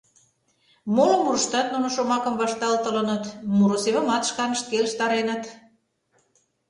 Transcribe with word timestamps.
Моло 0.95 1.15
мурыштат 1.23 1.67
нуно 1.73 1.87
шомакым 1.95 2.35
вашталтылыныт, 2.41 3.23
муро 3.57 3.77
семымат 3.83 4.23
шканышт 4.29 4.65
келыштареныт. 4.71 5.43